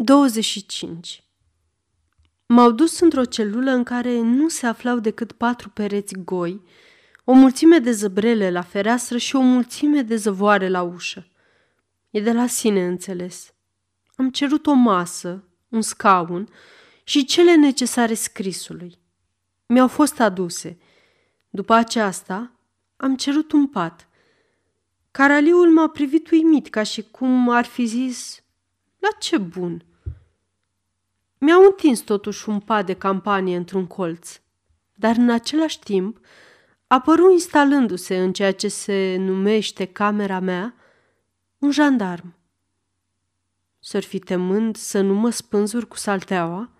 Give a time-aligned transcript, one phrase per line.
[0.00, 1.22] 25.
[2.46, 6.62] M-au dus într-o celulă în care nu se aflau decât patru pereți goi,
[7.24, 11.26] o mulțime de zăbrele la fereastră și o mulțime de zăvoare la ușă.
[12.10, 13.54] E de la sine înțeles.
[14.16, 16.48] Am cerut o masă, un scaun
[17.04, 18.98] și cele necesare scrisului.
[19.66, 20.78] Mi-au fost aduse.
[21.50, 22.52] După aceasta,
[22.96, 24.08] am cerut un pat.
[25.10, 28.42] Caraliul m-a privit uimit, ca și cum ar fi zis,
[28.98, 29.84] la ce bun!
[31.38, 34.40] Mi-au întins totuși un pat de campanie într-un colț,
[34.94, 36.20] dar în același timp
[36.86, 40.74] apăru instalându-se în ceea ce se numește camera mea
[41.58, 42.34] un jandarm.
[43.78, 46.70] Să-r fi temând să nu mă spânzur cu salteaua,